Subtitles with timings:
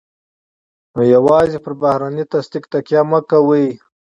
[0.93, 3.67] نو يوازې پر بهرني تصديق تکیه مه کوئ.